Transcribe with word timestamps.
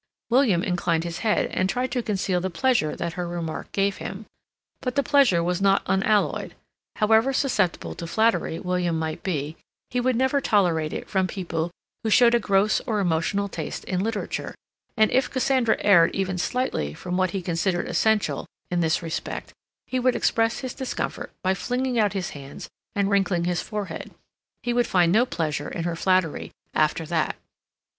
William 0.31 0.63
inclined 0.63 1.03
his 1.03 1.19
head 1.19 1.45
and 1.53 1.69
tried 1.69 1.91
to 1.91 2.01
conceal 2.01 2.41
the 2.41 2.49
pleasure 2.49 2.95
that 2.95 3.13
her 3.13 3.27
remark 3.27 3.71
gave 3.71 3.97
him. 3.97 4.25
But 4.81 4.95
the 4.95 5.03
pleasure 5.03 5.43
was 5.43 5.61
not 5.61 5.83
unalloyed. 5.85 6.55
However 6.95 7.31
susceptible 7.31 7.93
to 7.93 8.07
flattery 8.07 8.57
William 8.59 8.97
might 8.97 9.21
be, 9.21 9.57
he 9.91 9.99
would 9.99 10.15
never 10.15 10.41
tolerate 10.41 10.91
it 10.91 11.07
from 11.07 11.27
people 11.27 11.69
who 12.03 12.09
showed 12.09 12.33
a 12.33 12.39
gross 12.39 12.79
or 12.87 12.99
emotional 12.99 13.47
taste 13.47 13.83
in 13.83 13.99
literature, 14.03 14.55
and 14.97 15.11
if 15.11 15.29
Cassandra 15.29 15.77
erred 15.81 16.15
even 16.15 16.39
slightly 16.39 16.95
from 16.95 17.15
what 17.15 17.29
he 17.29 17.43
considered 17.43 17.87
essential 17.87 18.47
in 18.71 18.79
this 18.79 19.03
respect 19.03 19.53
he 19.85 19.99
would 19.99 20.15
express 20.15 20.61
his 20.61 20.73
discomfort 20.73 21.31
by 21.43 21.53
flinging 21.53 21.99
out 21.99 22.13
his 22.13 22.31
hands 22.31 22.67
and 22.95 23.11
wrinkling 23.11 23.43
his 23.43 23.61
forehead; 23.61 24.09
he 24.63 24.73
would 24.73 24.87
find 24.87 25.11
no 25.11 25.27
pleasure 25.27 25.69
in 25.69 25.83
her 25.83 25.95
flattery 25.95 26.51
after 26.73 27.05
that. 27.05 27.35